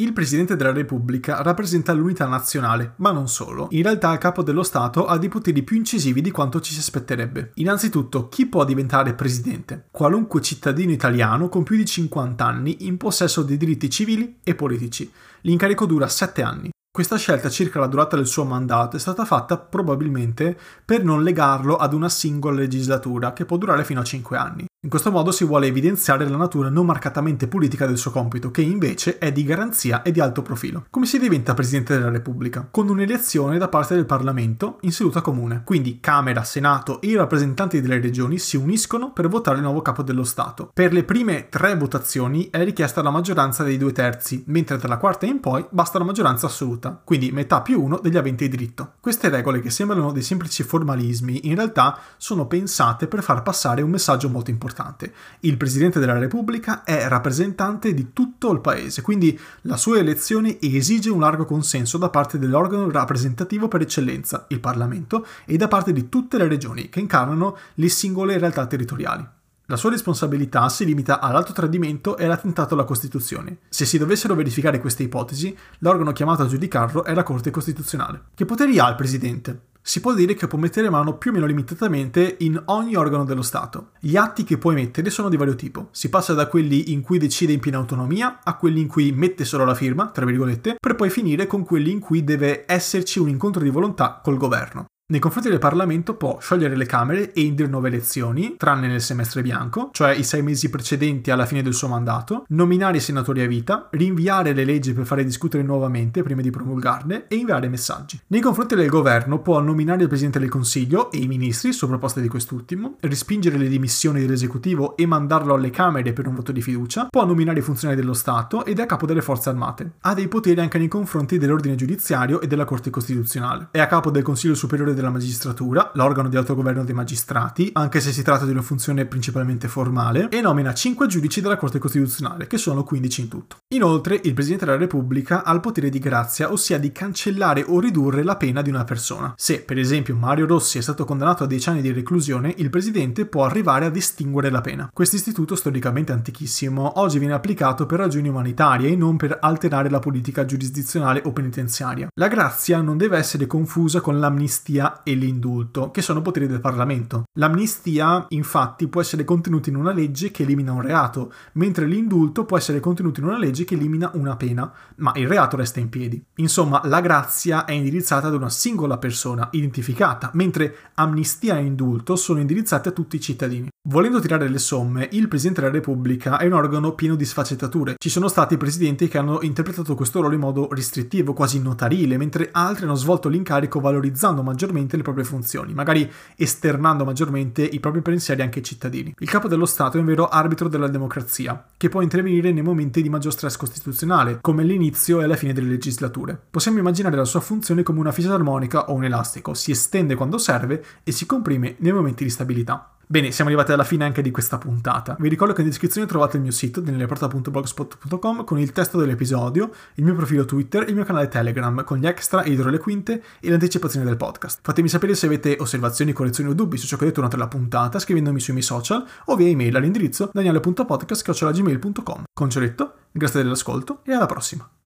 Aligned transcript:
Il 0.00 0.12
Presidente 0.12 0.54
della 0.54 0.70
Repubblica 0.70 1.42
rappresenta 1.42 1.92
l'unità 1.92 2.28
nazionale, 2.28 2.92
ma 2.98 3.10
non 3.10 3.26
solo. 3.26 3.66
In 3.70 3.82
realtà 3.82 4.12
il 4.12 4.18
capo 4.20 4.44
dello 4.44 4.62
Stato 4.62 5.06
ha 5.06 5.18
dei 5.18 5.28
poteri 5.28 5.64
più 5.64 5.76
incisivi 5.76 6.20
di 6.20 6.30
quanto 6.30 6.60
ci 6.60 6.72
si 6.72 6.78
aspetterebbe. 6.78 7.50
Innanzitutto, 7.54 8.28
chi 8.28 8.46
può 8.46 8.64
diventare 8.64 9.14
presidente? 9.14 9.88
Qualunque 9.90 10.40
cittadino 10.40 10.92
italiano 10.92 11.48
con 11.48 11.64
più 11.64 11.76
di 11.76 11.84
50 11.84 12.46
anni 12.46 12.86
in 12.86 12.96
possesso 12.96 13.42
di 13.42 13.56
diritti 13.56 13.90
civili 13.90 14.38
e 14.44 14.54
politici. 14.54 15.10
L'incarico 15.40 15.84
dura 15.84 16.06
7 16.06 16.42
anni. 16.42 16.70
Questa 16.92 17.16
scelta 17.16 17.50
circa 17.50 17.80
la 17.80 17.88
durata 17.88 18.14
del 18.14 18.28
suo 18.28 18.44
mandato 18.44 18.94
è 18.94 19.00
stata 19.00 19.24
fatta 19.24 19.58
probabilmente 19.58 20.56
per 20.84 21.02
non 21.02 21.24
legarlo 21.24 21.74
ad 21.74 21.92
una 21.92 22.08
singola 22.08 22.60
legislatura 22.60 23.32
che 23.32 23.44
può 23.44 23.56
durare 23.56 23.82
fino 23.82 23.98
a 23.98 24.04
5 24.04 24.36
anni. 24.36 24.67
In 24.80 24.90
questo 24.90 25.10
modo 25.10 25.32
si 25.32 25.44
vuole 25.44 25.66
evidenziare 25.66 26.28
la 26.28 26.36
natura 26.36 26.68
non 26.68 26.86
marcatamente 26.86 27.48
politica 27.48 27.84
del 27.84 27.98
suo 27.98 28.12
compito, 28.12 28.52
che 28.52 28.62
invece 28.62 29.18
è 29.18 29.32
di 29.32 29.42
garanzia 29.42 30.02
e 30.02 30.12
di 30.12 30.20
alto 30.20 30.40
profilo. 30.40 30.86
Come 30.88 31.04
si 31.04 31.18
diventa 31.18 31.52
Presidente 31.52 31.94
della 31.94 32.12
Repubblica? 32.12 32.68
Con 32.70 32.88
un'elezione 32.88 33.58
da 33.58 33.66
parte 33.66 33.96
del 33.96 34.06
Parlamento 34.06 34.78
in 34.82 34.92
seduta 34.92 35.20
comune. 35.20 35.62
Quindi 35.64 35.98
Camera, 35.98 36.44
Senato 36.44 37.00
e 37.00 37.08
i 37.08 37.16
rappresentanti 37.16 37.80
delle 37.80 37.98
regioni 37.98 38.38
si 38.38 38.56
uniscono 38.56 39.12
per 39.12 39.26
votare 39.26 39.56
il 39.56 39.64
nuovo 39.64 39.82
capo 39.82 40.04
dello 40.04 40.22
Stato. 40.22 40.70
Per 40.72 40.92
le 40.92 41.02
prime 41.02 41.48
tre 41.48 41.74
votazioni 41.74 42.48
è 42.48 42.62
richiesta 42.62 43.02
la 43.02 43.10
maggioranza 43.10 43.64
dei 43.64 43.78
due 43.78 43.90
terzi, 43.90 44.44
mentre 44.46 44.76
dalla 44.76 44.98
quarta 44.98 45.26
in 45.26 45.40
poi 45.40 45.66
basta 45.70 45.98
la 45.98 46.04
maggioranza 46.04 46.46
assoluta, 46.46 47.00
quindi 47.02 47.32
metà 47.32 47.62
più 47.62 47.82
uno 47.82 47.98
degli 48.00 48.16
aventi 48.16 48.48
diritto. 48.48 48.92
Queste 49.00 49.28
regole 49.28 49.58
che 49.58 49.70
sembrano 49.70 50.12
dei 50.12 50.22
semplici 50.22 50.62
formalismi 50.62 51.48
in 51.48 51.56
realtà 51.56 51.98
sono 52.16 52.46
pensate 52.46 53.08
per 53.08 53.24
far 53.24 53.42
passare 53.42 53.82
un 53.82 53.90
messaggio 53.90 54.28
molto 54.28 54.50
importante 54.50 54.66
importante. 54.68 55.12
Il 55.40 55.56
Presidente 55.56 55.98
della 55.98 56.18
Repubblica 56.18 56.84
è 56.84 57.08
rappresentante 57.08 57.94
di 57.94 58.12
tutto 58.12 58.52
il 58.52 58.60
Paese, 58.60 59.02
quindi 59.02 59.38
la 59.62 59.76
sua 59.76 59.98
elezione 59.98 60.58
esige 60.60 61.10
un 61.10 61.20
largo 61.20 61.46
consenso 61.46 61.96
da 61.96 62.10
parte 62.10 62.38
dell'organo 62.38 62.90
rappresentativo 62.90 63.66
per 63.66 63.80
eccellenza, 63.80 64.44
il 64.48 64.60
Parlamento, 64.60 65.26
e 65.46 65.56
da 65.56 65.68
parte 65.68 65.92
di 65.92 66.08
tutte 66.08 66.36
le 66.36 66.46
regioni 66.46 66.88
che 66.90 67.00
incarnano 67.00 67.56
le 67.74 67.88
singole 67.88 68.38
realtà 68.38 68.66
territoriali. 68.66 69.26
La 69.70 69.76
sua 69.76 69.90
responsabilità 69.90 70.66
si 70.70 70.86
limita 70.86 71.20
all'alto 71.20 71.52
tradimento 71.52 72.16
e 72.16 72.24
all'attentato 72.24 72.72
alla 72.72 72.84
Costituzione. 72.84 73.58
Se 73.68 73.84
si 73.84 73.98
dovessero 73.98 74.34
verificare 74.34 74.80
queste 74.80 75.02
ipotesi, 75.02 75.54
l'organo 75.80 76.12
chiamato 76.12 76.42
a 76.42 76.46
giudicarlo 76.46 77.04
è 77.04 77.12
la 77.12 77.22
Corte 77.22 77.50
Costituzionale. 77.50 78.28
Che 78.34 78.46
poteri 78.46 78.78
ha 78.78 78.88
il 78.88 78.94
Presidente? 78.94 79.67
Si 79.88 80.00
può 80.00 80.12
dire 80.12 80.34
che 80.34 80.46
può 80.46 80.58
mettere 80.58 80.90
mano 80.90 81.16
più 81.16 81.30
o 81.30 81.32
meno 81.32 81.46
limitatamente 81.46 82.36
in 82.40 82.60
ogni 82.66 82.94
organo 82.94 83.24
dello 83.24 83.40
Stato. 83.40 83.92
Gli 83.98 84.16
atti 84.16 84.44
che 84.44 84.58
può 84.58 84.70
emettere 84.70 85.08
sono 85.08 85.30
di 85.30 85.38
vario 85.38 85.54
tipo. 85.54 85.88
Si 85.92 86.10
passa 86.10 86.34
da 86.34 86.46
quelli 86.46 86.92
in 86.92 87.00
cui 87.00 87.16
decide 87.16 87.54
in 87.54 87.58
piena 87.58 87.78
autonomia 87.78 88.40
a 88.44 88.58
quelli 88.58 88.82
in 88.82 88.86
cui 88.86 89.12
mette 89.12 89.46
solo 89.46 89.64
la 89.64 89.74
firma, 89.74 90.10
tra 90.10 90.26
virgolette, 90.26 90.76
per 90.78 90.94
poi 90.94 91.08
finire 91.08 91.46
con 91.46 91.64
quelli 91.64 91.90
in 91.90 92.00
cui 92.00 92.22
deve 92.22 92.64
esserci 92.66 93.18
un 93.18 93.30
incontro 93.30 93.62
di 93.62 93.70
volontà 93.70 94.20
col 94.22 94.36
governo. 94.36 94.88
Nei 95.10 95.20
confronti 95.20 95.48
del 95.48 95.58
Parlamento 95.58 96.16
può 96.16 96.38
sciogliere 96.38 96.76
le 96.76 96.84
Camere 96.84 97.32
e 97.32 97.40
indire 97.40 97.70
nuove 97.70 97.88
elezioni, 97.88 98.56
tranne 98.58 98.88
nel 98.88 99.00
semestre 99.00 99.40
bianco, 99.40 99.88
cioè 99.90 100.12
i 100.12 100.22
sei 100.22 100.42
mesi 100.42 100.68
precedenti 100.68 101.30
alla 101.30 101.46
fine 101.46 101.62
del 101.62 101.72
suo 101.72 101.88
mandato, 101.88 102.44
nominare 102.48 102.98
i 102.98 103.00
senatori 103.00 103.40
a 103.40 103.46
vita, 103.46 103.88
rinviare 103.92 104.52
le 104.52 104.66
leggi 104.66 104.92
per 104.92 105.06
fare 105.06 105.24
discutere 105.24 105.62
nuovamente 105.62 106.22
prima 106.22 106.42
di 106.42 106.50
promulgarle 106.50 107.26
e 107.26 107.36
inviare 107.36 107.70
messaggi. 107.70 108.20
Nei 108.26 108.42
confronti 108.42 108.74
del 108.74 108.90
governo 108.90 109.40
può 109.40 109.60
nominare 109.60 110.02
il 110.02 110.08
Presidente 110.08 110.40
del 110.40 110.50
Consiglio 110.50 111.10
e 111.10 111.16
i 111.16 111.26
ministri 111.26 111.72
su 111.72 111.86
proposta 111.86 112.20
di 112.20 112.28
quest'ultimo, 112.28 112.96
respingere 113.00 113.56
le 113.56 113.68
dimissioni 113.68 114.20
dell'esecutivo 114.20 114.94
e 114.94 115.06
mandarlo 115.06 115.54
alle 115.54 115.70
Camere 115.70 116.12
per 116.12 116.26
un 116.26 116.34
voto 116.34 116.52
di 116.52 116.60
fiducia, 116.60 117.06
può 117.08 117.24
nominare 117.24 117.60
i 117.60 117.62
funzionari 117.62 117.98
dello 117.98 118.12
Stato 118.12 118.62
ed 118.66 118.78
è 118.78 118.82
a 118.82 118.86
capo 118.86 119.06
delle 119.06 119.22
forze 119.22 119.48
armate. 119.48 119.92
Ha 120.00 120.12
dei 120.12 120.28
poteri 120.28 120.60
anche 120.60 120.76
nei 120.76 120.88
confronti 120.88 121.38
dell'ordine 121.38 121.76
giudiziario 121.76 122.42
e 122.42 122.46
della 122.46 122.66
Corte 122.66 122.90
Costituzionale. 122.90 123.68
È 123.70 123.80
a 123.80 123.86
capo 123.86 124.10
del 124.10 124.22
Consiglio 124.22 124.54
Superiore 124.54 124.96
della 124.98 125.10
magistratura, 125.10 125.90
l'organo 125.94 126.28
di 126.28 126.36
autogoverno 126.36 126.84
dei 126.84 126.94
magistrati, 126.94 127.70
anche 127.72 128.00
se 128.00 128.12
si 128.12 128.22
tratta 128.22 128.44
di 128.44 128.50
una 128.50 128.62
funzione 128.62 129.06
principalmente 129.06 129.68
formale, 129.68 130.28
e 130.28 130.40
nomina 130.40 130.74
5 130.74 131.06
giudici 131.06 131.40
della 131.40 131.56
Corte 131.56 131.78
Costituzionale, 131.78 132.46
che 132.46 132.58
sono 132.58 132.84
15 132.84 133.20
in 133.20 133.28
tutto. 133.28 133.56
Inoltre, 133.74 134.18
il 134.24 134.32
Presidente 134.32 134.64
della 134.64 134.78
Repubblica 134.78 135.44
ha 135.44 135.52
il 135.52 135.60
potere 135.60 135.90
di 135.90 135.98
grazia, 135.98 136.50
ossia 136.50 136.78
di 136.78 136.90
cancellare 136.90 137.62
o 137.68 137.80
ridurre 137.80 138.22
la 138.22 138.36
pena 138.36 138.62
di 138.62 138.70
una 138.70 138.84
persona. 138.84 139.34
Se, 139.36 139.60
per 139.60 139.76
esempio, 139.76 140.16
Mario 140.16 140.46
Rossi 140.46 140.78
è 140.78 140.80
stato 140.80 141.04
condannato 141.04 141.44
a 141.44 141.46
10 141.46 141.68
anni 141.68 141.82
di 141.82 141.92
reclusione, 141.92 142.54
il 142.56 142.70
Presidente 142.70 143.26
può 143.26 143.44
arrivare 143.44 143.84
a 143.84 143.90
distinguere 143.90 144.48
la 144.48 144.62
pena. 144.62 144.88
Questo 144.90 145.16
istituto, 145.16 145.54
storicamente 145.54 146.12
antichissimo, 146.12 146.98
oggi 146.98 147.18
viene 147.18 147.34
applicato 147.34 147.84
per 147.84 147.98
ragioni 147.98 148.30
umanitarie 148.30 148.88
e 148.88 148.96
non 148.96 149.18
per 149.18 149.36
alterare 149.38 149.90
la 149.90 149.98
politica 149.98 150.46
giurisdizionale 150.46 151.20
o 151.26 151.32
penitenziaria. 151.34 152.08
La 152.14 152.28
grazia 152.28 152.80
non 152.80 152.96
deve 152.96 153.18
essere 153.18 153.46
confusa 153.46 154.00
con 154.00 154.18
l'amnistia 154.18 155.02
e 155.02 155.12
l'indulto, 155.12 155.90
che 155.90 156.00
sono 156.00 156.22
poteri 156.22 156.46
del 156.46 156.60
Parlamento. 156.60 157.24
L'amnistia, 157.38 158.24
infatti, 158.30 158.88
può 158.88 159.02
essere 159.02 159.24
contenuta 159.24 159.68
in 159.68 159.76
una 159.76 159.92
legge 159.92 160.30
che 160.30 160.44
elimina 160.44 160.72
un 160.72 160.80
reato, 160.80 161.34
mentre 161.52 161.84
l'indulto 161.84 162.46
può 162.46 162.56
essere 162.56 162.80
contenuto 162.80 163.20
in 163.20 163.26
una 163.26 163.36
legge 163.36 163.56
che 163.64 163.74
elimina 163.74 164.10
una 164.14 164.36
pena, 164.36 164.70
ma 164.96 165.12
il 165.16 165.28
reato 165.28 165.56
resta 165.56 165.80
in 165.80 165.88
piedi. 165.88 166.22
Insomma, 166.36 166.80
la 166.84 167.00
grazia 167.00 167.64
è 167.64 167.72
indirizzata 167.72 168.28
ad 168.28 168.34
una 168.34 168.50
singola 168.50 168.98
persona, 168.98 169.48
identificata, 169.52 170.30
mentre 170.34 170.76
amnistia 170.94 171.58
e 171.58 171.64
indulto 171.64 172.16
sono 172.16 172.40
indirizzati 172.40 172.88
a 172.88 172.92
tutti 172.92 173.16
i 173.16 173.20
cittadini. 173.20 173.68
Volendo 173.88 174.20
tirare 174.20 174.48
le 174.48 174.58
somme, 174.58 175.08
il 175.12 175.28
Presidente 175.28 175.62
della 175.62 175.72
Repubblica 175.72 176.36
è 176.36 176.46
un 176.46 176.52
organo 176.52 176.92
pieno 176.92 177.14
di 177.14 177.24
sfaccettature. 177.24 177.94
Ci 177.96 178.10
sono 178.10 178.28
stati 178.28 178.58
presidenti 178.58 179.08
che 179.08 179.16
hanno 179.16 179.40
interpretato 179.40 179.94
questo 179.94 180.20
ruolo 180.20 180.34
in 180.34 180.40
modo 180.40 180.68
restrittivo, 180.70 181.32
quasi 181.32 181.58
notarile, 181.62 182.18
mentre 182.18 182.50
altri 182.52 182.84
hanno 182.84 182.96
svolto 182.96 183.30
l'incarico 183.30 183.80
valorizzando 183.80 184.42
maggiormente 184.42 184.96
le 184.96 185.02
proprie 185.02 185.24
funzioni, 185.24 185.72
magari 185.72 186.10
esternando 186.36 187.04
maggiormente 187.04 187.62
i 187.62 187.80
propri 187.80 188.02
pensieri 188.02 188.42
anche 188.42 188.58
ai 188.58 188.64
cittadini. 188.64 189.14
Il 189.18 189.30
capo 189.30 189.48
dello 189.48 189.64
Stato 189.64 189.96
è 189.96 190.00
un 190.00 190.06
vero 190.06 190.28
arbitro 190.28 190.68
della 190.68 190.88
democrazia, 190.88 191.64
che 191.76 191.88
può 191.88 192.02
intervenire 192.02 192.52
nei 192.52 192.62
momenti 192.62 193.00
di 193.00 193.08
maggior 193.08 193.32
stress 193.48 193.56
costituzionale, 193.56 194.38
come 194.40 194.62
l'inizio 194.62 195.20
e 195.20 195.26
la 195.26 195.36
fine 195.36 195.52
delle 195.52 195.70
legislature. 195.70 196.38
Possiamo 196.50 196.78
immaginare 196.78 197.16
la 197.16 197.24
sua 197.24 197.40
funzione 197.40 197.82
come 197.82 198.00
una 198.00 198.12
fisarmonica 198.12 198.90
o 198.90 198.94
un 198.94 199.04
elastico, 199.04 199.54
si 199.54 199.70
estende 199.70 200.14
quando 200.14 200.38
serve 200.38 200.84
e 201.02 201.12
si 201.12 201.26
comprime 201.26 201.76
nei 201.78 201.92
momenti 201.92 202.24
di 202.24 202.30
stabilità. 202.30 202.97
Bene, 203.10 203.32
siamo 203.32 203.48
arrivati 203.48 203.72
alla 203.72 203.84
fine 203.84 204.04
anche 204.04 204.20
di 204.20 204.30
questa 204.30 204.58
puntata. 204.58 205.16
Vi 205.18 205.30
ricordo 205.30 205.54
che 205.54 205.62
in 205.62 205.66
descrizione 205.68 206.06
trovate 206.06 206.36
il 206.36 206.42
mio 206.42 206.52
sito, 206.52 206.82
danieleporta.blogspot.com, 206.82 208.44
con 208.44 208.58
il 208.58 208.70
testo 208.72 208.98
dell'episodio, 208.98 209.70
il 209.94 210.04
mio 210.04 210.14
profilo 210.14 210.44
Twitter 210.44 210.82
e 210.82 210.88
il 210.90 210.94
mio 210.94 211.04
canale 211.04 211.28
Telegram, 211.28 211.84
con 211.84 211.96
gli 211.96 212.06
extra, 212.06 212.44
i 212.44 212.50
dietro 212.50 212.68
le 212.68 212.76
quinte 212.76 213.22
e 213.40 213.48
le 213.48 213.54
anticipazioni 213.54 214.04
del 214.04 214.18
podcast. 214.18 214.58
Fatemi 214.62 214.90
sapere 214.90 215.14
se 215.14 215.24
avete 215.24 215.56
osservazioni, 215.58 216.12
correzioni 216.12 216.50
o 216.50 216.52
dubbi 216.52 216.76
su 216.76 216.86
ciò 216.86 216.98
che 216.98 217.04
ho 217.04 217.06
detto 217.06 217.22
durante 217.22 217.38
la 217.38 217.48
puntata, 217.48 217.98
scrivendomi 217.98 218.40
sui 218.40 218.52
miei 218.52 218.64
social 218.64 219.02
o 219.24 219.36
via 219.36 219.48
email 219.48 219.74
all'indirizzo 219.74 220.28
daniele.podcast.gmail.com. 220.30 222.24
Concioletto, 222.34 222.92
grazie 223.10 223.42
dell'ascolto 223.42 224.00
e 224.04 224.12
alla 224.12 224.26
prossima. 224.26 224.68